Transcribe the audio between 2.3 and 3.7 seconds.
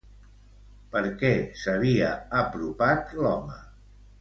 apropat l'home?